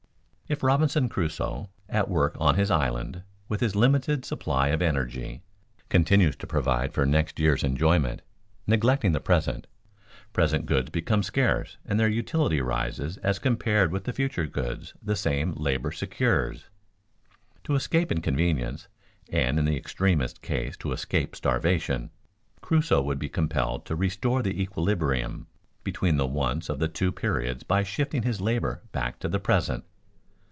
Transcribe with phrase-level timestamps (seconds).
[0.51, 5.43] If Robinson Crusoe, at work on his island with his limited supply of energy,
[5.87, 8.21] continues to provide for next year's enjoyment,
[8.67, 9.65] neglecting the present,
[10.33, 15.15] present goods become scarce and their utility rises as compared with the future goods the
[15.15, 16.65] same labor secures.
[17.63, 18.89] To escape inconvenience,
[19.31, 22.09] and in the extremest case to escape starvation,
[22.59, 25.47] Crusoe would be compelled to restore the equilibrium
[25.85, 29.85] between the wants of the two periods by shifting his labor back to the present.